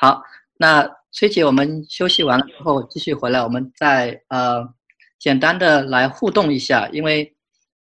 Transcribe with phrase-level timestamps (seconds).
[0.00, 0.22] 好，
[0.58, 4.72] 那崔姐，我们休息完了之后继续回来，我们再呃
[5.18, 7.36] 简单的来互动一下，因为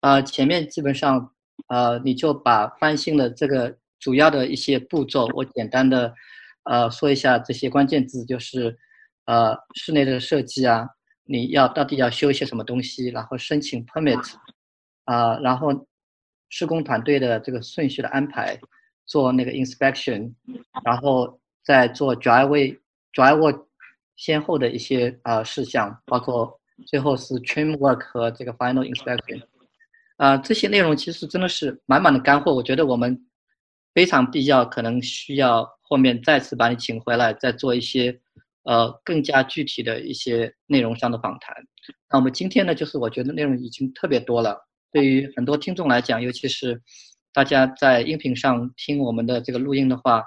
[0.00, 1.32] 呃前面基本上
[1.68, 6.12] 呃你就把翻新的这个主要的一些步骤，我简单的
[6.64, 8.76] 呃说一下这些关键字，就是
[9.26, 10.88] 呃室内的设计啊，
[11.22, 14.34] 你要到底要修一些什么东西，然后申请 permit
[15.04, 15.86] 啊，然后
[16.48, 18.58] 施工团队的这个顺序的安排，
[19.06, 20.34] 做那个 inspection，
[20.84, 21.38] 然后。
[21.70, 22.76] 在做 driveway
[23.12, 23.56] driveway
[24.16, 29.40] 先后的一些呃事项，包括最后是 trim work 和这个 final inspection，
[30.16, 32.52] 啊，这些内容其实真的是满满的干货。
[32.52, 33.16] 我觉得我们
[33.94, 38.20] 非常必要，可能需要后面再次把你请回来，再做一些
[38.64, 41.54] 呃更加具体的一些内容上的访谈。
[42.10, 44.58] 那我们今天呢，就是我觉得内容已经特别多了，
[44.90, 46.82] 对于很多听众来讲，尤其是
[47.32, 50.24] 大家在音频上听我们的这个录音的话。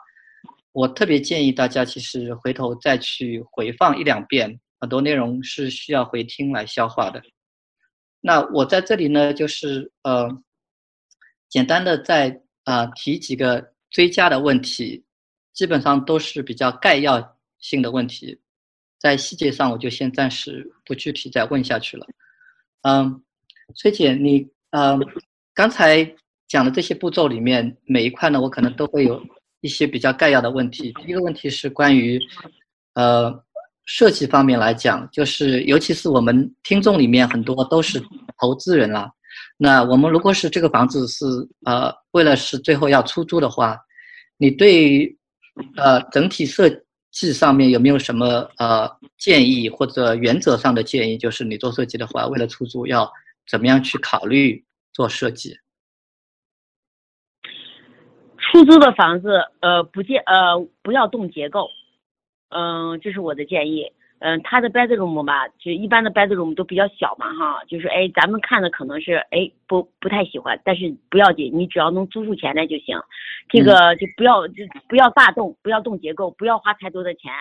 [0.73, 7.21] 我特别建议大家，其实回头再去回放一两遍，很多内容是需要回听来消化的。
[8.19, 10.27] 那我在这里呢，就是呃，
[11.47, 15.05] 简单的再啊提几个追加的问题，
[15.53, 18.39] 基本上都是比较概要性的问题，
[18.97, 22.07] 在细节上我就先暂时不具体再问下去了。
[22.81, 23.23] 嗯，
[23.75, 24.97] 崔姐，你呃
[25.53, 26.03] 刚才
[26.47, 29.23] 讲的这些步骤里面，每一块呢，我可能都会有。
[29.63, 30.91] 一些比较概要的问题。
[31.01, 32.19] 第一个问题是关于，
[32.95, 33.33] 呃，
[33.85, 37.97] 设计方面来讲，就是尤其是我们听众里面很多都是
[38.37, 39.09] 投资人啦。
[39.57, 41.25] 那我们如果是这个房子是
[41.65, 43.79] 呃为了是最后要出租的话，
[44.37, 45.17] 你对
[45.77, 46.69] 呃整体设
[47.11, 51.17] 计上面有没有什么呃建议或者原则上的建议？
[51.17, 53.09] 就是你做设计的话，为了出租要
[53.49, 54.61] 怎么样去考虑
[54.91, 55.55] 做设计？
[58.53, 61.71] 出租的房子，呃，不建，呃，不要动结构，
[62.49, 63.91] 嗯，这是我的建议。
[64.19, 72.95] 嗯，它的 bedroom 吧，就一般的 bedroom 都比较小嘛，哈，就是哎，咱们看的可能是哎不不太喜欢，但是不要紧，你只要能租出钱来就行。
[73.49, 77.33] 这个就不要就不要大动，不要动结构，不要花太多的钱。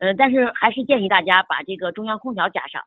[0.00, 2.82] 嗯，但是还是建议大家把这个中央空调加上。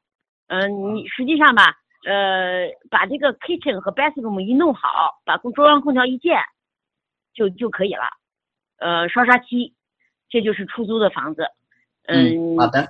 [0.50, 6.38] 嗯，你实际上吧，呃，把这个 kitchen 和 bathroom 一弄好，把中央空调一建。
[7.34, 8.04] 就就可以了，
[8.78, 9.74] 呃，刷刷漆，
[10.30, 11.44] 这就是出租的房子。
[12.08, 12.90] 嗯，好的。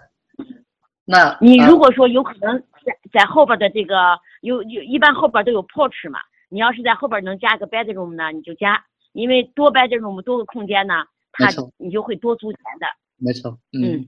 [1.06, 6.20] 那你如果说有可能在在后边的这个有有一般后边都有 porch 嘛，
[6.50, 11.04] 你要是在后边能加个 bedroom 呢，你就加，因为多 bedroom 多个空间呢，
[11.34, 12.88] 它你就会多租钱的。
[13.18, 14.08] 没错，嗯。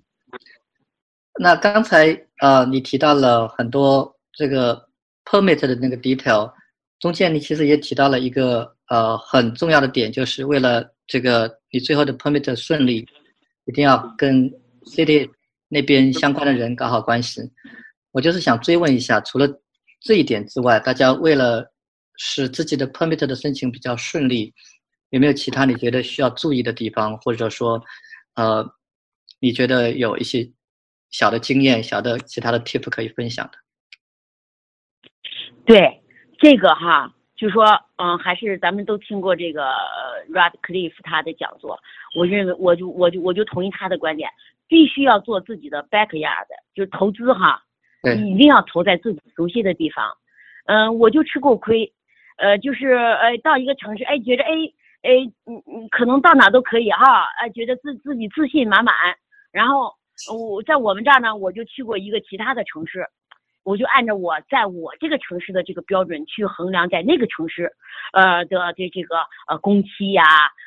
[1.40, 4.88] 那刚才呃，你提到了很多这个
[5.26, 6.54] permit 的那个 detail，
[7.03, 8.72] 中间你其实也提到了一个。
[8.90, 12.97] 呃，很重要的点就是为了这个你最后的 permit 顺利，
[13.66, 14.47] 一定要跟
[14.86, 15.28] city
[15.68, 17.41] 那边相关的人搞好关系。
[18.12, 19.47] 我就是想追问一下，除了
[20.00, 21.66] 这一点之外，大家为了
[22.18, 24.53] 使自己的 permit 的申请比较顺利，
[25.09, 27.81] 有没有其他你觉得需要注意的地方，或者说，
[28.35, 28.64] 呃，
[29.40, 30.47] 你觉得有一些
[31.09, 33.58] 小的经验、小的其他的 tip 可以分享的？
[35.66, 36.03] 对，
[36.40, 37.14] 这个哈。
[37.36, 37.66] 就说，
[37.98, 39.72] 嗯，还是咱们都听过这个
[40.32, 41.78] Radcliffe 他的讲座，
[42.16, 44.30] 我认为，我就我就我就同意他的观点，
[44.68, 46.46] 必须要做自己的 backyard，
[46.76, 47.62] 就是投资哈，
[48.04, 50.16] 一定要投在自己熟悉的地方。
[50.68, 51.92] 嗯，我就吃过亏，
[52.38, 54.52] 呃，就是呃，到一个城市，哎，觉着哎
[55.02, 55.12] 哎，
[55.48, 58.94] 嗯嗯，可能到哪都可以哈，哎，觉得自自己自信满满，
[59.52, 59.92] 然后
[60.32, 63.06] 我在我们这儿呢，我就去过一个其他的城市。
[63.63, 67.72] 我就按照我在我这个城市的这个标准去衡量，在那个城市，
[68.12, 70.24] 呃的这这个呃工期呀，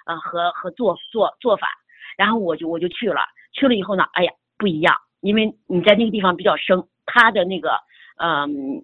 [0.07, 1.69] 呃和和做做做法，
[2.17, 3.21] 然后我就我就去了，
[3.53, 7.79] 去了以后呢，哎呀不一样，因为你在那个地方比较生，他的那个
[8.19, 8.83] 嗯，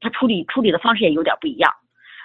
[0.00, 1.72] 他处理处理的方式也有点不一样，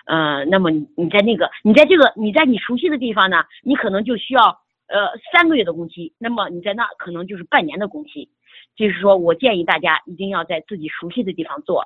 [0.05, 4.43] 嗯，那么你你在那个你在这个你在你熟悉的地方呢，你可能就需要
[4.87, 8.29] 呃三个月的工期，那么你在那可能就是半年的工期。
[8.75, 11.83] 就是说我建议大家一定要在自己熟悉的地方做，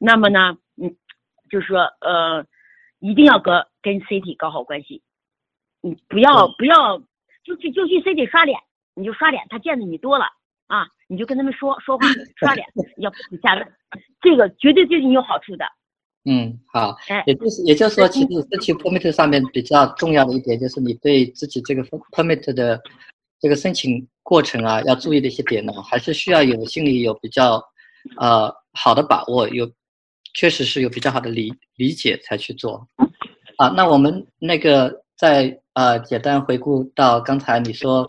[0.00, 0.96] 那么呢，嗯，
[1.50, 2.46] 就是说，呃，
[2.98, 5.02] 一定要跟跟 CT 搞好关系，
[5.82, 6.98] 你不要不要
[7.44, 8.58] 就去就去 CT 刷脸，
[8.94, 10.24] 你就刷脸，他见的你多了
[10.66, 12.06] 啊，你就跟他们说说话
[12.36, 13.68] 刷脸， 要不下来，
[14.22, 15.66] 这个绝对对你有好处的。
[16.24, 16.96] 嗯，好，
[17.26, 22.80] 也就是也就是说，其实申请 permit 上面比较重要的一点就是你对自己这个 permit 的。
[23.40, 27.62] 这个申请过程啊，要注意的一些点呢，还是需要有心里有比较，
[28.18, 29.70] 呃，好的把握，有
[30.34, 32.86] 确实是有比较好的理理解才去做。
[33.56, 38.08] 啊，那我们那个在呃简单回顾到刚才你说，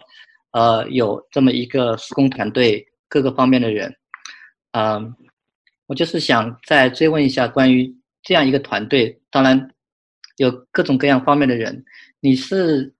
[0.51, 3.93] 呃有这么一个施工团队各个方面的人，
[4.73, 5.13] 嗯，
[5.87, 9.71] 我就是想再追问一下关于这样一个团队，当然
[10.37, 11.83] 有各种各样方面的人，
[12.19, 12.93] 你是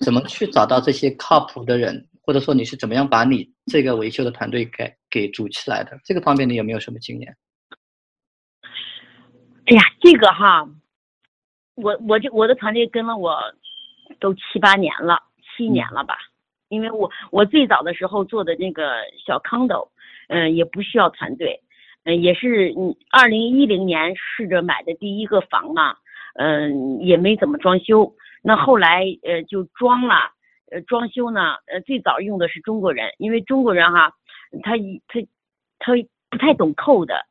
[0.00, 5.98] 怎么去找到这些靠谱的人，或者说你是怎么样把你这个维修的团队给给组起来的？
[6.04, 7.36] 这个方面你有没有什么经验？
[9.66, 10.68] 哎呀，这个哈，
[11.74, 13.38] 我我这我的团队跟了我
[14.18, 15.22] 都七八年了，
[15.56, 16.16] 七年了吧？
[16.68, 19.88] 因为我我最早的时候做的那个小 condo，
[20.28, 21.62] 嗯，也不需要团队，
[22.04, 25.96] 嗯，也是嗯，二零一零年试着买的第一个房嘛，
[26.34, 28.16] 嗯，也没怎么装修。
[28.42, 30.32] 那后来呃就装了，
[30.70, 34.12] 呃，装修呢，呃，最早用的是中国人，因为中国人哈，
[34.62, 34.72] 他
[35.08, 35.20] 他
[35.78, 35.92] 他
[36.28, 37.26] 不太懂扣的，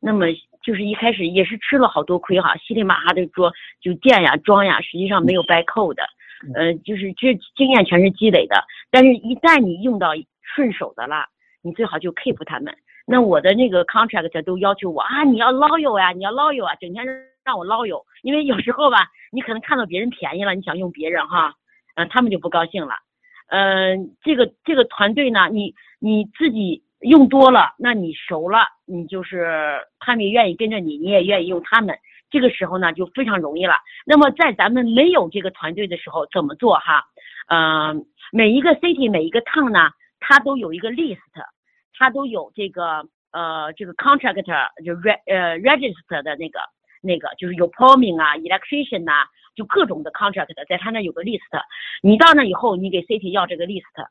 [0.00, 0.26] 那么。
[0.62, 6.02] 就是一开始也是吃了好多亏哈，稀里马哈的说就建呀装呀，实际上没有掰扣的，
[6.56, 8.64] 呃，就是这经验全是积累的。
[8.90, 10.08] 但是，一旦你用到
[10.42, 11.26] 顺手的了，
[11.62, 12.76] 你最好就 keep 他们。
[13.06, 17.06] 那我的那个 contract 都要求我啊，你要 loyal 呀，你要 loyal 啊，整天
[17.46, 18.04] 让我捞有。
[18.22, 21.54] 因为有时候吧，你可能看到别人便宜了，你想用别人哈，
[21.94, 22.94] 嗯，他们就不高兴了。
[23.48, 26.82] 嗯，这个这个团队呢，你你自己。
[27.00, 31.96] 用多了，那你熟了，你就是他们愿意跟着你，你也愿意用他们。
[32.30, 33.74] 这个时候呢，就非常容易了。
[34.06, 37.04] 那么在咱们没有这个团队的时候，怎么做哈？
[37.48, 39.90] 嗯，每一个 city 每一个 town 呢，
[40.20, 41.18] 它都有一个 list，
[41.98, 46.60] 它都有这个呃这个 contractor 就 re 呃 register 的那个
[47.06, 49.12] 那个就是有 plumbing 啊，electrician 呐，
[49.54, 51.40] 就各种的 contractor，在他那有个 list。
[52.02, 54.08] 你到那以后，你给 city 要这个 list，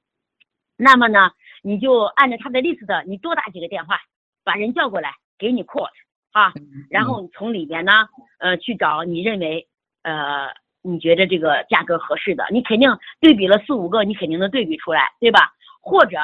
[0.78, 1.32] 那么呢？
[1.62, 4.00] 你就按照他的 list，你多打几个电话，
[4.44, 5.90] 把人叫过来给你 quote
[6.32, 6.54] 啊，
[6.90, 8.08] 然后你从里边呢，
[8.40, 9.68] 呃，去找你认为
[10.04, 10.50] 呃
[10.82, 12.90] 你觉得这个价格合适的，你肯定
[13.20, 15.54] 对比了四五个，你肯定能对比出来，对吧？
[15.82, 16.18] 或者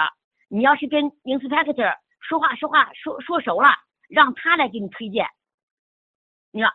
[0.50, 3.69] 你要是跟 inspector 说话说话说说熟了，
[4.09, 5.25] 让他来给你推荐，
[6.51, 6.71] 你看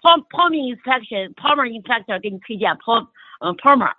[0.00, 3.08] plumbing inspection，plumber inspector 给你推荐 plum
[3.40, 3.92] 嗯 plumber，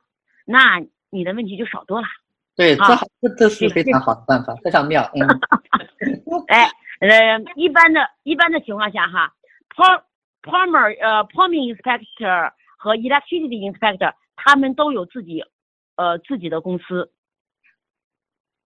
[0.45, 0.79] 那
[1.09, 2.07] 你的问题就少多了。
[2.55, 2.83] 对，这
[3.21, 5.09] 这这是非常好的办法，非常妙。
[5.15, 5.27] 嗯，
[6.47, 6.69] 哎，
[6.99, 9.33] 呃，一般的一般的情况下哈
[10.43, 15.43] ，plumber 呃 plumbing inspector 和 electricity inspector 他们都有自己
[15.95, 17.11] 呃自己的公司，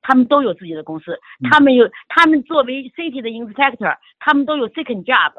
[0.02, 1.20] 他们都有自己的公司，
[1.50, 5.34] 他们有他们作为 city 的 inspector，他们都有 second job，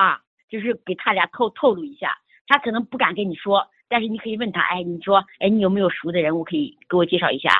[0.00, 2.16] 啊，就是给他俩透透露一下，
[2.46, 3.68] 他可能不敢跟你说。
[3.86, 7.50] 但是你可以问他，哎，你说，哎，你有没有熟的人，我可以给我介绍一下？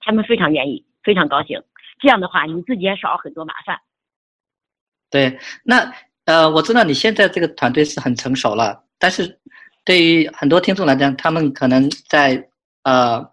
[0.00, 1.62] 他们非常愿意，非常高兴。
[2.00, 3.78] 这样的话，你自己也少很多麻烦。
[5.10, 5.90] 对，那
[6.26, 9.38] 呃，我知道你现在这个团队是很成熟了，但是
[9.84, 12.48] 对于很多听众来讲，他们可能在
[12.82, 13.24] 呃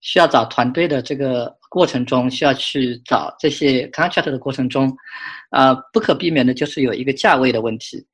[0.00, 4.96] 需要找团队的这个过程中，需要去找这些 contract 的过程中，
[5.50, 8.06] 呃，不可避免的就是有一个价位的问题。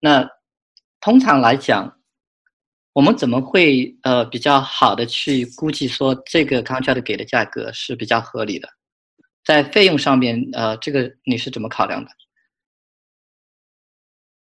[0.00, 0.26] 那
[1.00, 1.78] 通常来讲。
[2.94, 8.68] 我们怎么会呃比较好的去估计说这个 contract 给的价格是比较合理的？
[9.46, 12.10] 在费用上面，呃，这个你是怎么考量的？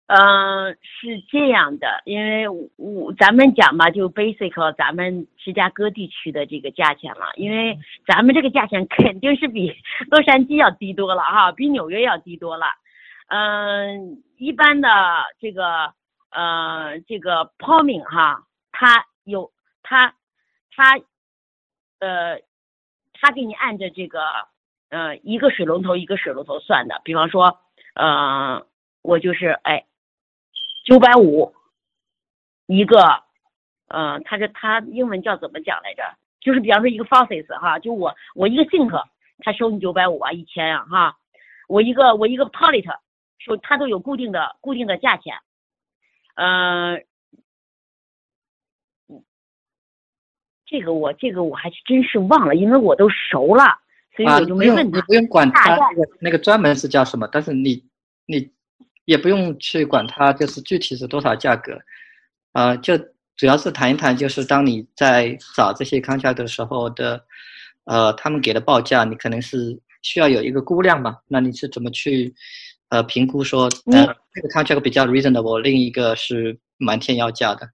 [0.10, 7.78] 嗯，是这样的，因为我咱们讲嘛，就 basic 咱们芝加哥地区的这个价钱了，因为
[8.08, 9.76] 咱们这个价钱肯定是比
[10.10, 12.66] 洛杉矶要低多了哈，比纽约要低多了。
[13.28, 14.90] 嗯，一般的
[15.40, 15.94] 这个。
[16.32, 19.50] 呃，这个 plumbing 哈，它有
[19.82, 20.14] 它
[20.76, 20.96] 它
[21.98, 22.40] 呃，
[23.14, 24.22] 它给你按着这个
[24.90, 27.58] 呃一个水龙头一个水龙头算的，比方说
[27.96, 28.64] 呃，
[29.02, 29.86] 我就是哎
[30.84, 31.54] 九百五
[32.66, 33.24] 一个，
[33.88, 36.04] 呃，他这他英文叫怎么讲来着？
[36.42, 39.04] 就是比方说一个 faucet 哈，就我我一个 sink
[39.40, 41.18] 他收你九百五啊一千啊哈，
[41.68, 42.86] 我一个我一个 toilet
[43.40, 45.36] 收他都有固定的固定的价钱。
[46.36, 47.04] 嗯，
[50.66, 53.80] 这个我这个我还真是忘了，因为我都熟了，
[54.16, 57.84] 所以我就没问你不用管他那个那个专门是叫什么，但是你
[58.26, 58.50] 你
[59.10, 61.78] 也不用去管它，就是具体是多少价格，
[62.52, 62.96] 啊，就
[63.36, 67.26] 主要是谈一谈，就是当你在找这些康价的时候的，
[67.86, 72.34] 呃，他们给的报价，你可能是需要有一个估量嘛，那你是怎么去？
[72.92, 77.70] 呃，评估说，呃，这个 contract 比较 reasonable，另一个是满天要价的。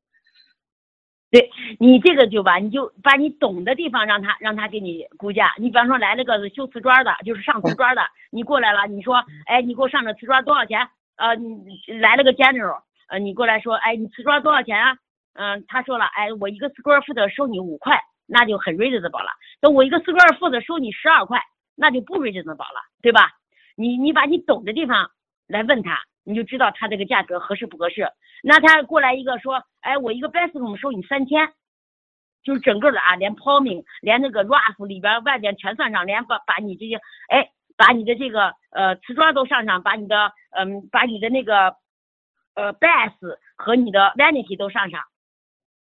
[1.32, 1.50] 对
[1.80, 5.54] 你这个就吧你就把你懂的地方让他让他给你估价。
[5.58, 10.86] 你比方说来了个修瓷砖的，就是上瓷砖的，你过来了，你说，哎，你给我上这瓷砖多少钱？
[11.18, 14.98] 呃，你来了个 general，呃，你过来说，哎，你瓷砖多少钱啊？
[15.34, 19.30] 嗯，他说了，哎，我一个 square foot 收你五块，那就很 reasonable 了。
[19.60, 21.42] 等我一个 square foot 收你十二块，
[21.76, 23.32] 那就不 reasonable 了，对吧？
[23.76, 25.12] 你你把你懂的地方
[25.48, 28.08] 来问他，你就知道他这个价格合适不合适。
[28.44, 31.52] 那他过来一个说，哎，我一个 bathroom 收你三千，
[32.44, 36.96] 就是整个的啊，连 plumbing，连那个 roof 里边外边全算上，连把把你这些，
[37.28, 41.76] 哎，把你的这个呃瓷砖都上上，把你的嗯，把你的那个
[42.54, 45.04] 呃 bath 和你的 vanity 都上上，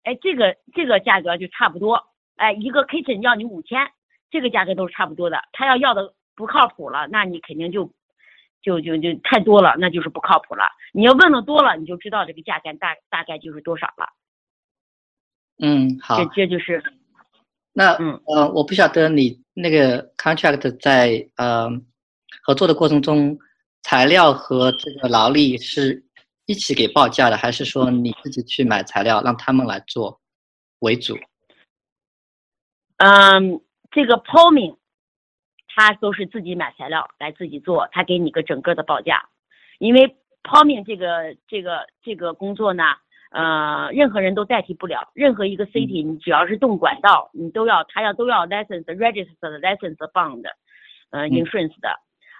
[0.03, 3.91] 哎，这个这个价格就差不多，哎，一个 kitchen 要你五千，
[4.29, 5.41] 这个价格都是差不多的。
[5.51, 7.91] 他要要的不靠谱了，那你肯定就
[8.61, 10.69] 就就就太多了，那就是不靠谱了。
[10.93, 14.09] 你要问的多了，你就知道这个价钱大大概就是多少了。
[15.61, 16.83] 嗯，好，这这就是
[17.73, 21.69] 那嗯呃，我不晓得你那个 contract 在呃
[22.43, 23.37] 合作的过程中，
[23.83, 26.01] 材料和这个劳力是
[26.45, 30.19] 一起给报价的，还是说你自己去买材料让他们来做
[30.79, 31.17] 为主？
[32.97, 33.61] 嗯，
[33.91, 34.77] 这个 plumbing，
[35.75, 39.29] 他都是自己买材料来自己做，他给你个整个的报价。
[39.77, 42.83] 因为 plumbing 这个这个这个工作呢，
[43.31, 45.11] 呃，任何人都代替不了。
[45.13, 50.43] 任何一个 city，你只要是动管道，你都要他要都要 license registered license bond，
[51.11, 51.89] 呃嗯，insurance 的，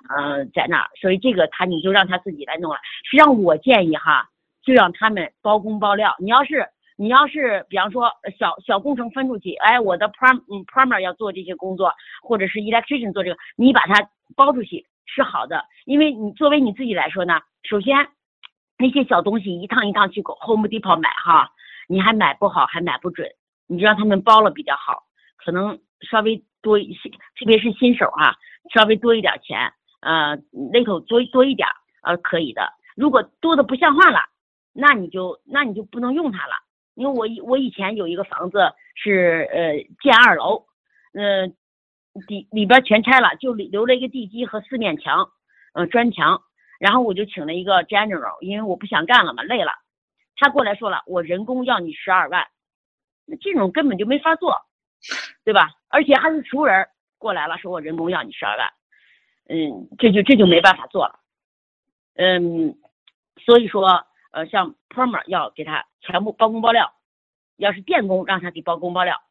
[0.09, 0.89] 呃，在那儿。
[0.99, 2.77] 所以这个他你就让他自己来弄了。
[3.03, 4.27] 实际上我建议哈，
[4.63, 6.15] 就让他们包工包料。
[6.17, 6.67] 你要是
[6.97, 11.93] 你要是比方说呃小小工程分出去，哎，我的 prom 嗯 plumber 要做这些工作，
[12.23, 17.95] 或者是 electrician 做这个，你把它包出去是好的，因为你作为你自己来说呢，首先
[18.79, 21.51] 那些小东西一趟一趟去 Home Depot 买哈，
[21.89, 23.29] 你还买不好，还买不准，
[23.67, 25.03] 你就让他们包了比较好，
[25.35, 25.77] 可能
[26.09, 28.33] 稍微多一些，特别是新手啊，
[28.73, 30.37] 稍微多一点钱，呃，
[30.71, 34.19] 那头多多一点儿呃可以的，如果多的不像话了，
[34.71, 36.53] 那你就那你就不能用它了。
[36.95, 40.67] 因为我以我以前有一个房子是呃建二楼，
[41.13, 41.49] 呃
[42.27, 45.29] 底里边全拆了，就留了一个地基和四面墙，
[45.73, 46.41] 呃砖墙，
[46.79, 49.73] 然后我就请了一个 general，因为我不想干了嘛，累了，
[50.35, 52.47] 他过来说了，我人工要你十二万，
[53.25, 54.55] 那这种根本就没法做，
[55.43, 55.69] 对吧？
[55.89, 58.69] 而且还是熟人过来了，说我人工要你十二万，
[59.49, 61.19] 嗯，这就这就没办法做了，
[62.15, 62.77] 嗯，
[63.37, 66.93] 所以说呃像 plumber 要给他全部包工包料，
[67.57, 69.21] 要是电工让他给包工包料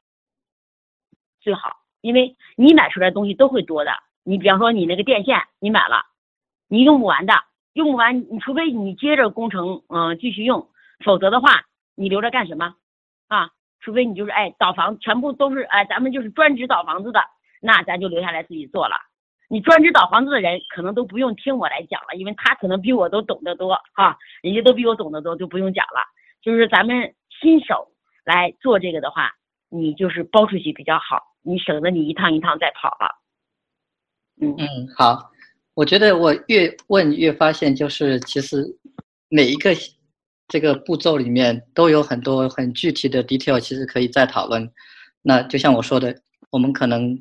[1.40, 3.92] 最好，因为你买出来东西都会多的。
[4.22, 6.04] 你比方说你那个电线你买了，
[6.68, 7.34] 你用不完的，
[7.72, 10.68] 用不完，你除非你接着工程嗯、继续用，
[11.04, 12.74] 否则的话你留着干什么
[13.28, 13.50] 啊？
[13.80, 17.20] 除非你就是哎倒房全部都是哎咱们就是专职倒房子的，
[17.60, 18.96] 那咱就留下来自己做了。
[19.48, 26.02] 你专职倒房子的人可能都不用听我来讲了，因为他可能比我都懂得多啊、人家都比我懂得多，就不用讲了。
[26.42, 27.88] 就是咱们新手
[28.24, 29.32] 来做这个的话，
[29.70, 33.16] 你就是包出去比较好，你省得你一趟一趟再跑了。
[34.40, 35.30] 嗯嗯，好，
[35.78, 38.66] 我觉得我越问越发现，就是其实
[39.28, 39.70] 每一个
[40.48, 44.68] 这个步骤里面都有很多很具体的 detail，其实可以再讨论。
[45.22, 46.20] 那就像我说的，
[46.50, 47.16] 我们可能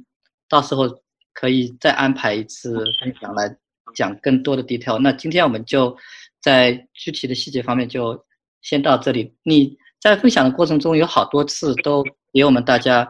[0.50, 0.90] 到时候
[1.34, 3.56] 可以再安排一次分享来
[3.94, 4.98] 讲更多的 detail。
[4.98, 5.96] 那今天我们就
[6.42, 8.26] 在具体的细节方面就
[8.64, 9.36] 先到这里。
[9.44, 13.08] 你在分享的过程中有好多次都给我们大家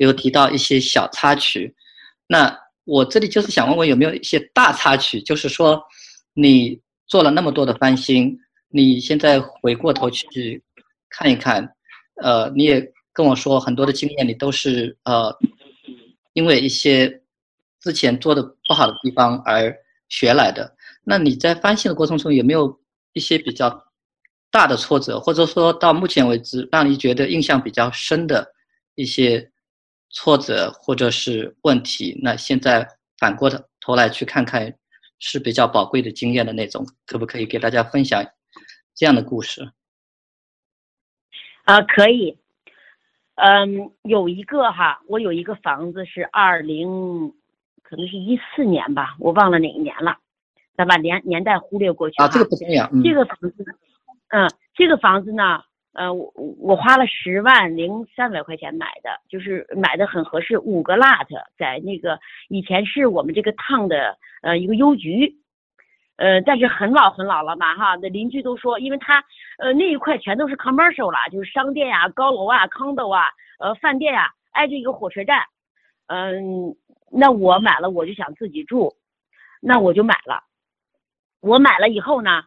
[0.00, 1.76] 有提到一些小插曲，
[2.26, 5.78] 那我这里就是想问问有没有一些大插曲，就是说
[6.32, 8.34] 你做了那么多的翻新，
[8.70, 10.64] 你现在回过头去
[11.10, 11.70] 看一看，
[12.22, 15.30] 呃，你也跟我说很多的经验，你都是呃
[16.32, 17.20] 因为一些
[17.78, 19.76] 之前做的不好的地方而
[20.08, 20.74] 学来的。
[21.04, 22.80] 那你在翻新的过程中有没有
[23.12, 23.84] 一些比较
[24.50, 28.50] 大的挫折，或者说到目前为止让你觉得印象比较深的
[28.94, 29.50] 一些
[30.10, 32.18] 挫折或者是问题？
[32.22, 32.88] 那现在
[33.18, 34.74] 反过头头来去看看，
[35.18, 38.24] 是比较宝贵的经验的那种，可不可以给大家分享
[38.94, 39.72] 这样的故事？
[41.64, 42.38] 啊，可以。
[43.34, 47.32] 嗯，有一个哈，我有一个房子是二零，
[47.82, 50.18] 可能是一四年吧，我忘了哪一年了，
[50.76, 52.88] 咱把年年代忽略过去啊，这个不重要。
[52.92, 53.64] 嗯，这个房子，
[54.30, 55.62] 嗯，这个房子呢，
[55.98, 61.26] 呃，我我花了十万零三百块钱买的，就是买的很合适，五个 lot
[61.58, 65.34] 在那个以前是我们这个趟的呃一个邮局，
[66.14, 69.24] 呃，但是很老很老了嘛哈，那邻居都说，因为它
[69.58, 73.24] 呃那一块全都是 commercial 啦，就是商店呀、高楼啊、condo 啊、
[73.58, 75.46] 呃饭店呀，挨着一个火车站，
[76.06, 76.76] 嗯，
[77.10, 78.94] 那我买了我就想自己住，
[79.60, 80.44] 那我就买了，
[81.40, 82.44] 我买了以后呢。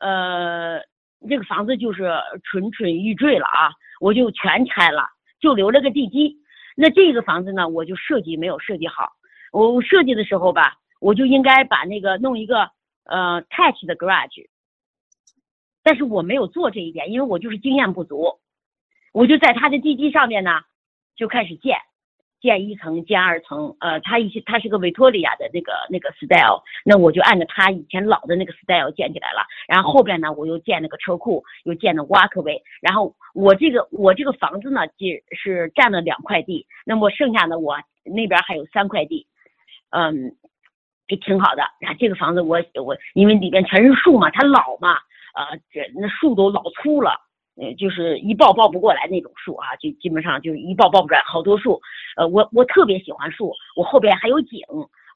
[0.00, 0.80] 呃，
[1.28, 2.10] 这个房子就是
[2.44, 3.72] 蠢蠢欲坠了啊！
[4.00, 5.06] 我就全拆了，
[5.40, 6.36] 就留了个地基。
[6.76, 9.12] 那这个房子呢，我就设计没有设计好。
[9.52, 12.70] 我设计的时候吧，我就应该把那个弄一个
[13.04, 14.48] 呃 touch 的 garage，
[15.82, 18.38] 但是我没有做这一点，因为我就是经验不足。
[19.12, 20.62] 我就在它的地基上面呢，
[21.16, 21.76] 就开始建，
[22.40, 23.76] 建一层，建二层。
[23.80, 29.44] 呃，它一些它是个维多利亚的那个那个 style，那我就按照它以前老的那个 style 建起来了。
[29.68, 32.60] 然后后边呢，我又建了个车库，又建了 walkway。
[32.80, 35.06] 然后我这个我这个房子呢，就
[35.36, 39.26] 是占了两块地，那么剩下的我那边还有三块地，
[39.90, 40.34] 嗯，
[41.06, 41.62] 就挺好的。
[41.80, 44.94] 然后这个房子我我因为里边全是树嘛，它老嘛，
[45.34, 47.29] 呃，这那树都老粗了。
[47.56, 51.80] 呃，就是一抱抱不过来那种树啊，就基本上就一抱抱不来，好多树。
[52.16, 54.60] 呃，我我特别喜欢树，我后边还有景，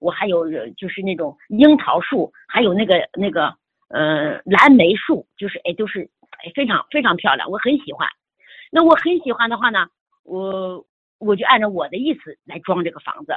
[0.00, 3.54] 我还有就是那种樱桃树，还有那个那个
[3.88, 6.10] 呃蓝莓树，就是哎都是
[6.44, 8.06] 哎非常非常漂亮，我很喜欢。
[8.70, 9.86] 那我很喜欢的话呢，
[10.24, 10.84] 我
[11.18, 13.34] 我就按照我的意思来装这个房子。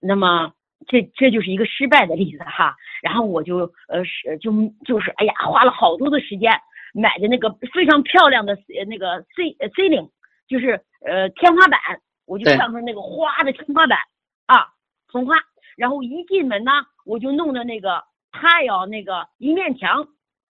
[0.00, 0.52] 那么
[0.86, 2.74] 这这就是一个失败的例子哈。
[3.02, 4.50] 然后我就呃是就
[4.86, 6.52] 就是哎呀花了好多的时间。
[6.92, 8.56] 买的那个非常漂亮的
[8.86, 10.10] 那个 C ceiling，
[10.48, 11.80] 就是呃天花板，
[12.26, 13.98] 我就上面那个花的天花板
[14.46, 14.68] 啊，
[15.08, 15.36] 红花。
[15.76, 16.72] 然后一进门呢，
[17.06, 20.08] 我就弄的那个 tile 那个一面墙，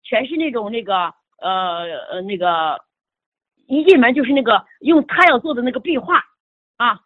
[0.02, 2.80] 全是那种那个呃呃那个，
[3.68, 6.24] 一进门就是那个用 tile 做的那个壁画
[6.78, 7.02] 啊，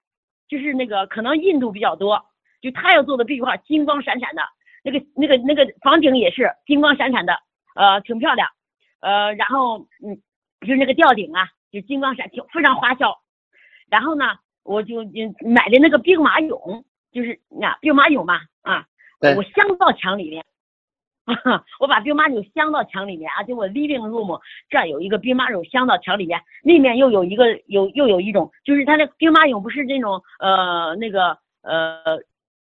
[0.47, 2.25] 就是那个可能印度比较多，
[2.61, 4.43] 就 tile 做的壁画，金光闪闪的，
[4.83, 7.37] 那个那个那个房顶也是金光闪闪的，
[7.75, 8.47] 呃，挺漂亮。
[9.01, 10.17] 呃，然后嗯，
[10.61, 13.21] 就是那个吊顶啊，就金光闪，挺非常花哨。
[13.89, 14.25] 然后呢，
[14.63, 15.03] 我就
[15.41, 18.85] 买的那个兵马俑，就是那兵马俑嘛啊，
[19.35, 20.43] 我镶到墙里面，
[21.79, 32.17] 我把兵马俑镶到墙里面啊，就我 living room 这儿有一个兵马俑镶到墙里面，那面又有一个有又有一种，就是它那兵马俑不是那种呃那个呃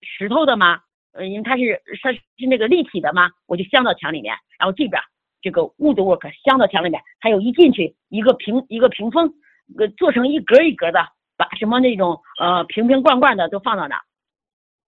[0.02, 0.80] 石头的吗？
[1.12, 5.00] 呃，因为它是它是那个立体的嘛，我就镶到墙里面，然后这边。
[5.44, 9.30] 这个 woodwork 镶到墙里面，还有一进去一个屏一个屏风，
[9.78, 14.00] 呃，做成一格一格的，把什么那种呃瓶瓶罐罐的都放到那，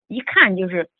[0.09, 0.91] 一看就是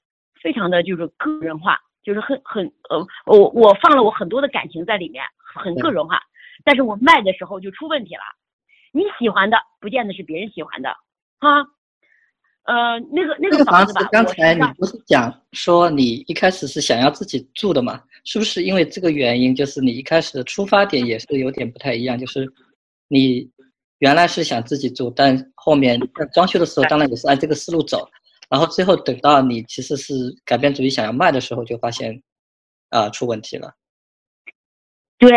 [0.41, 6.23] 非常的就是个人化，就是很很呃我我放了我很多的感情在里面，很个人化，
[6.65, 8.23] 但是我卖的时候就出问题了，
[8.91, 10.97] 你喜欢的不见得是别人喜欢的
[11.41, 11.67] 啊。
[12.65, 18.01] 呃，那个那个房子吧，刚才你不是讲说你一开始是想要自己住的嘛？
[18.25, 22.17] 是不是因为这个原因，就是你一开始的出发点也是有点不太一样？
[22.17, 22.47] 就是
[23.09, 23.51] 你
[23.99, 28.09] 原来是想自己住，但后面在装修的时候，当然也是按这个思路走，
[28.49, 32.23] 然后最后等到你其实是改变主意想要卖的时候，就发现
[32.91, 33.73] 啊出问题了。
[35.19, 35.31] 对。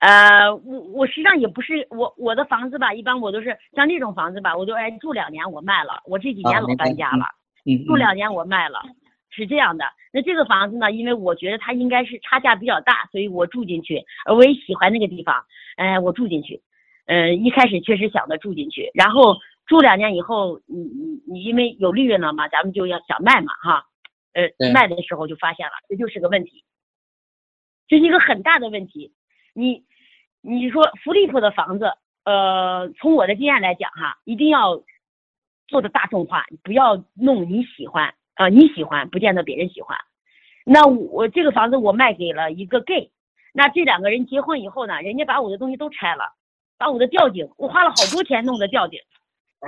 [0.00, 7.26] 呃，我我实际上也不是我我的房子吧，一般我都是像这种房子吧，我都哎住两年我卖了，我这几年老搬家了，
[7.86, 8.80] 住两年我卖了，
[9.28, 9.84] 是这样的。
[10.10, 14.02] 那这个房子呢，因为我觉得它应该是差价比较大，所以我住进去，
[14.34, 15.44] 我也喜欢那个地方，
[15.76, 16.62] 哎，我住进去。
[17.04, 19.36] 嗯，一开始确实想着住进去，然后
[19.66, 23.84] 住两年以后，你你你因为有利润了嘛，咱们就要想卖嘛哈，
[24.32, 26.64] 呃，卖的时候就发现了，这就是个问题，
[27.86, 29.12] 这是一个很大的问题，
[29.52, 29.84] 你。
[30.42, 31.92] 你说福利普的房子，
[32.24, 34.82] 呃，从我的经验来讲哈，一定要
[35.68, 39.98] 做的大众化，不要弄你喜欢啊，你喜欢不见得别人喜欢。
[40.64, 43.10] 那我这个房子我卖给了一个 gay，
[43.52, 46.32] 那这两个人结婚以后呢，人家把我的东西都拆了，
[46.78, 49.00] 把我的吊顶，我花了好多钱弄的吊顶，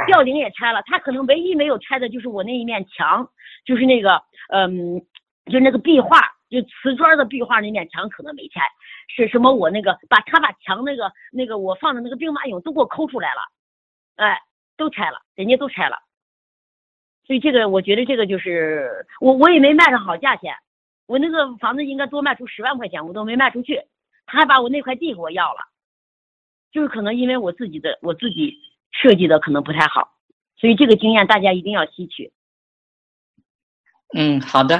[0.06, 3.28] 吊顶也拆了，他可能唯一没有拆的就是我那一面墙，
[3.64, 5.00] 就是那个嗯，
[5.46, 6.18] 就那个壁画，
[6.52, 8.60] 就瓷砖的壁画那面墙可能没拆。
[9.08, 9.52] 是什么？
[9.52, 13.40] 我那个把他把墙那个那个我放的那个兵马俑都给我抠出来了，
[14.16, 14.40] 哎，
[14.76, 15.96] 都拆了，人家都拆了。
[17.26, 20.54] 所以这个我觉得这个就是我我也没卖上好价钱，
[21.06, 23.82] 我那个房子应该多卖出十万块钱，我都没卖出去，
[24.24, 25.60] 他还把我那块地给我要了，
[26.70, 28.56] 就是可能因为我自己的我自己
[28.92, 30.16] 设计的可能不太好，
[30.56, 32.32] 所以这个经验大家一定要吸取。
[34.14, 34.78] 嗯，好的。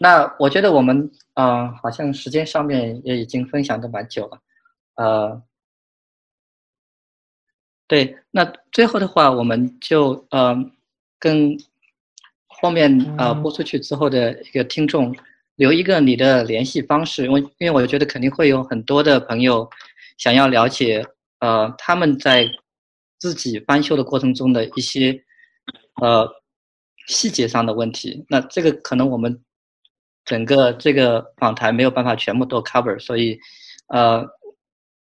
[0.00, 4.40] 那我觉得我们呃，好像时间上面也已经分享的蛮久了，
[4.94, 5.42] 呃，
[7.88, 10.56] 对，那最后的话，我们就呃，
[11.18, 11.56] 跟
[12.46, 15.12] 后面呃播出去之后的一个听众
[15.56, 19.68] 留一个你的联系方式，因为因为我觉得肯定会有很多的朋友
[20.16, 21.04] 想要了解
[21.40, 22.48] 呃他们在
[23.18, 25.24] 自己翻修的过程中的一些
[26.00, 26.28] 呃
[27.08, 29.42] 细节上的问题，那这个可能我们。
[30.28, 33.40] 整个这个访谈没有办法全部都 cover，所以，
[33.88, 34.22] 呃，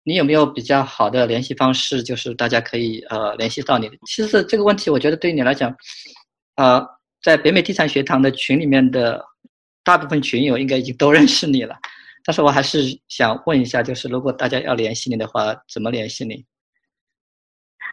[0.03, 3.87] 你有没有比较好的联系方式，就是大家可以呃联系到你？
[4.07, 5.71] 其实这个问题，我觉得对你来讲，
[6.55, 6.83] 呃，
[7.21, 9.23] 在北美地产学堂的群里面的
[9.83, 11.75] 大部分群友应该已经都 认识你了。
[12.25, 16.43] 但是我还是想问一下，就是如果大家要联系你的话，怎么联系你？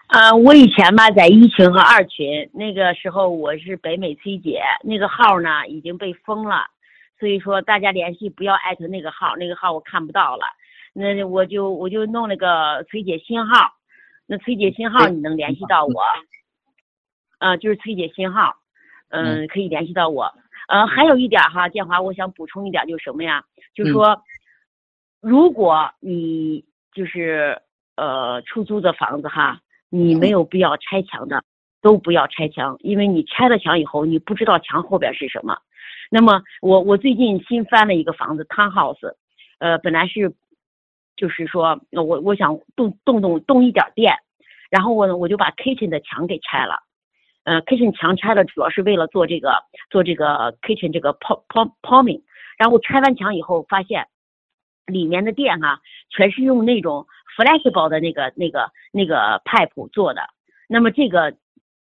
[0.08, 6.64] 呃，我以前吧在一群和二群，那个时候我是北美崔姐，那个号呢已经被封了，
[7.18, 10.46] 所以说大家联系不要艾特那个号，那个号我看不到了。
[10.92, 13.72] 那我就我就弄那个崔姐新号，
[14.26, 16.02] 那崔姐新号你能联系到我？
[17.38, 18.56] 呃，就是崔姐新号，
[19.10, 20.32] 嗯，可以联系到我。
[20.68, 23.44] 呃，还有一点哈，建华，我想补充一点，就是什么呀？
[23.74, 24.22] 就是说，
[25.20, 27.60] 如果你就是
[27.96, 29.60] 呃出租的房子哈。
[29.90, 31.42] 你没有必要拆墙的，
[31.80, 35.56] 都不要拆墙，因为你拆了墙以后，你不知道墙后边是什么。
[36.10, 39.14] 那么我我最近新翻了一个房子，townhouse，
[39.58, 40.34] 呃，本来是
[41.16, 44.16] 就是说，我我想动动动动一点电，
[44.70, 46.80] 然后我我就把 kitchen 的墙给拆了，
[47.44, 49.52] 呃，kitchen 墙拆了主要是为了做这个
[49.90, 52.22] 做这个 kitchen 这个 pom pom poming，
[52.56, 54.06] 然后拆完墙以后发现
[54.86, 57.06] 里面的电哈全是用那种。
[57.38, 60.22] flexible 的那个、那个、那个 pipe 做的，
[60.68, 61.32] 那么这个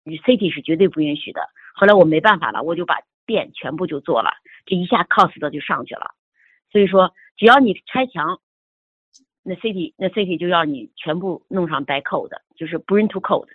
[0.06, 1.42] city 是绝对不允许的。
[1.74, 4.32] 后来我没办法了，我就把电全部就做了，
[4.66, 6.12] 这一下 cost 就上去了。
[6.72, 8.40] 所以说，只要你拆墙，
[9.44, 13.50] 那 city 那 city 就要你全部弄上 by code，就是 bring to code。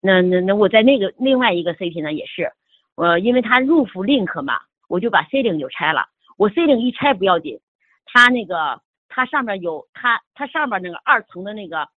[0.00, 2.52] 那那那我在那个另外一个 city 呢也是，
[2.96, 6.08] 呃，因为它 roof link 嘛，我就把 ceiling 就拆了。
[6.36, 7.60] 我 ceiling 一拆不要紧，
[8.06, 8.80] 它那个。
[9.06, 11.88] 它上面有它，它上面那个二层的那个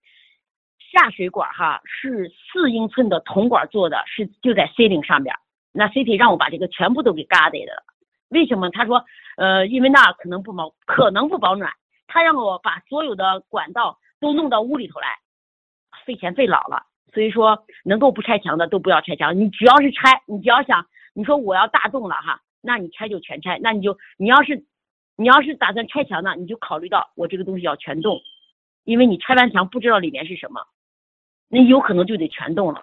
[0.78, 5.36] 下水管哈，是四英寸的铜管做的，是就在 ceiling 上边。
[5.78, 7.84] 那 CT 让我把这个全部都给 guarded 了。
[8.30, 8.70] 为什么？
[8.72, 9.06] 他说，
[9.38, 11.72] 呃，因为那可能不保，可能不保暖。
[12.08, 15.20] 他让我把所有的管道都弄到屋里头来，
[16.06, 16.84] 费钱费老了。
[17.14, 19.40] 所以说，能够不拆墙的都不要拆墙。
[19.40, 23.60] 你只要是拆，你只要想，你说我要大动了哈，那你拆就全拆。
[23.62, 24.66] 那你就你要是。
[25.20, 28.22] 你要是打算拆墙呢，你就考虑到我这个东西要全动，
[28.84, 30.62] 因为你拆完墙不知道里面是什么，
[31.50, 32.82] 那有可能就得全动了。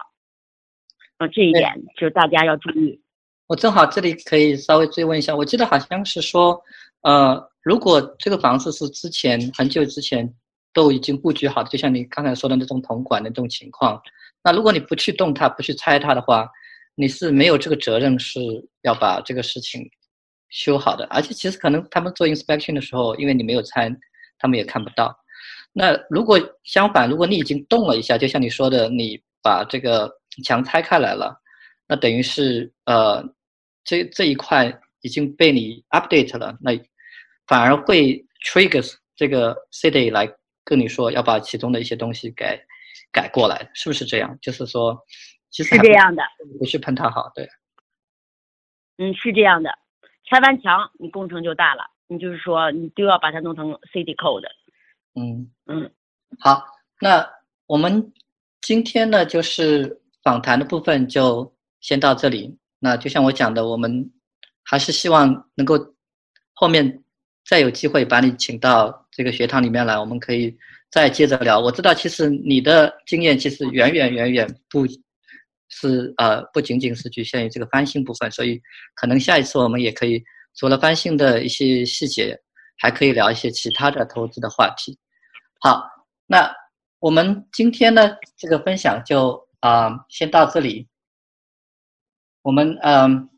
[1.17, 2.99] 啊，这一点就是大家要注意。
[3.47, 6.59] 我正好这里可以稍微追问一下，我记得好像是说，
[7.01, 10.31] 呃，如果这个房子是之前很久之前
[10.73, 14.01] 都已经布局好的，就像你刚才说的那种铜管的这种情况，
[14.43, 16.49] 那如果你不去动它，不去拆它的话，
[16.95, 18.39] 你是没有这个责任是
[18.81, 19.89] 要把这个事情。
[20.49, 23.93] 修好的，而且其实可能他们做 inspection 的时候，因为你没有拆，
[24.37, 25.13] 他们也看不到。
[25.73, 30.09] 那如果相反，如果你已经动了一下，就像你说的，你把这个
[30.43, 31.41] 墙拆开来了，
[31.87, 33.23] 那等于是呃，
[33.83, 36.71] 这这一块已经被你 update 了，那
[37.47, 40.31] 反而会 triggers 这个 city 来
[40.63, 42.59] 跟你说要把其中的一些东西改
[43.11, 44.37] 改过来，是不是这样？
[44.41, 44.99] 就是说，
[45.51, 46.23] 其实是这样的，
[46.59, 47.47] 不是喷它好，对。
[48.97, 49.69] 嗯，是这样的。
[50.25, 51.83] 拆完墙，你工程就大了。
[52.07, 54.47] 你就是说，你都要把它弄成 city code。
[55.15, 55.91] 嗯嗯，
[56.39, 56.65] 好，
[56.99, 57.27] 那
[57.67, 58.13] 我们
[58.61, 62.53] 今天呢，就是访谈的部分就先到这里。
[62.79, 64.11] 那就像我讲的，我们
[64.63, 65.79] 还是希望能够
[66.51, 67.01] 后面
[67.47, 70.53] 再有机会把你请到这个学堂里面来，我们可以
[70.91, 71.57] 再接着聊。
[71.57, 74.85] 我知道，其实你的经验其实远远远远不。
[75.67, 78.61] 是呃，不仅仅是局限于这个翻新部分，所以
[78.93, 82.39] 可能下一次我们也可以除了翻新的一些细节，
[82.77, 84.97] 还可以聊一些其他的投资的话题。
[85.59, 85.83] 好，
[86.27, 86.49] 那
[86.99, 90.87] 我们今天呢这个分享就啊先到这里。
[92.43, 93.29] 我们嗯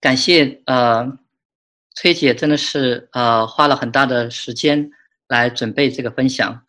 [0.00, 1.18] 感谢呃
[1.94, 4.90] 崔姐真的是呃花了很大的时间
[5.28, 6.64] 来准备这个分享，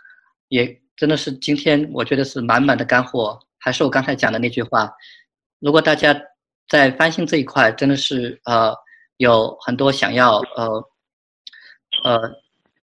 [0.49, 3.39] 也真的是今天我觉得是满满的干货。
[3.57, 4.91] 还是我刚才讲的那句话，
[5.59, 6.13] 如果大家
[6.67, 8.75] 在翻新这一块真的是呃
[9.17, 10.89] 有很多想要呃
[12.03, 12.19] 呃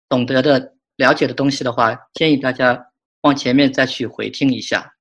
[0.08, 2.90] 懂得的了解的东西的话，建议大家
[3.22, 4.94] 往前面再去回听一下。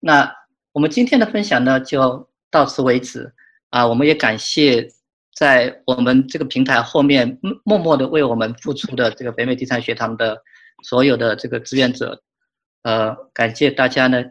[0.00, 0.32] 那
[0.72, 3.32] 我们今天的分享呢就到此为止
[3.70, 3.86] 啊！
[3.86, 4.88] 我们也感谢
[5.34, 10.40] 在我们这个平台后面默默的为我们付出的这个北美地产学堂的
[10.84, 12.22] 所有的这个志愿者，
[12.82, 14.22] 呃，感谢大家呢。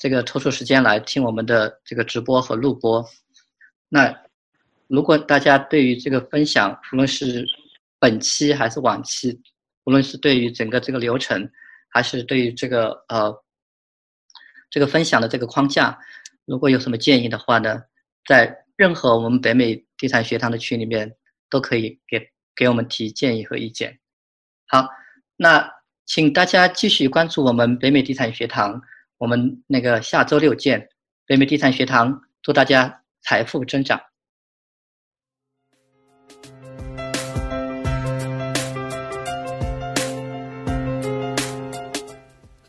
[0.00, 3.04] 这个抽出时间来听我们的这个直播和录播，
[3.88, 4.16] 那
[4.86, 7.44] 如果大家对于这个分享，无论是
[7.98, 9.36] 本期还是往期，
[9.86, 11.50] 无论是对于整个这个流程，
[11.88, 13.36] 还是对于这个呃
[14.70, 15.98] 这个分享的这个框架，
[16.44, 17.82] 如果有什么建议的话呢，
[18.26, 21.14] 在任何我们北美地产学堂的群里面
[21.50, 22.20] 都可以给
[22.54, 23.98] 给我们提建议和意见。
[24.66, 24.86] 好，
[25.36, 25.68] 那
[26.06, 28.80] 请大家继续关注我们北美地产学堂，
[29.16, 30.88] 我们那个下周六见。
[31.26, 34.00] 北美地产学堂祝大家财富增长。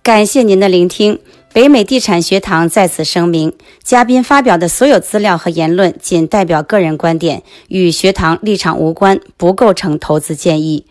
[0.01, 1.21] 感谢您的聆听。
[1.51, 3.51] 北美地产学堂在此声明：
[3.83, 10.85] 嘉宾发表的所有资料和言论仅代表个人观点，与学堂立场无关，不构成投资建议。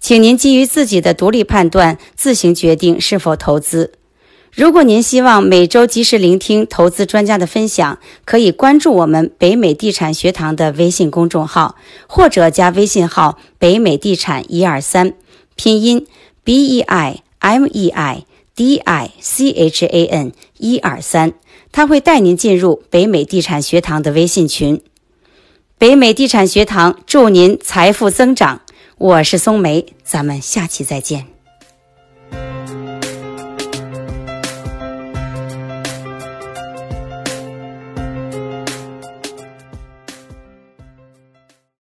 [0.00, 3.92] 请您基于自己的独立判断，自行决定是否投资。
[4.52, 11.76] 如果您希望每周及时聆听投资专家的分享，可以关注我们北美地产学堂的微信公众号，
[12.08, 15.12] 或者加微信号“北美地产一二三”，
[15.54, 16.04] 拼音
[16.42, 18.24] B E I M E I。
[18.54, 21.32] D I C H A N 一二三，
[21.72, 24.82] 他会带您进入北美地产学堂的微信群。
[25.78, 28.60] 北美地产学堂祝您财富增长。
[28.98, 31.29] 我是松梅，咱们下期再见。